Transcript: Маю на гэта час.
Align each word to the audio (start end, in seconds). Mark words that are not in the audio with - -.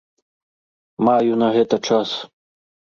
Маю 1.11 1.39
на 1.45 1.49
гэта 1.59 1.75
час. 1.91 2.09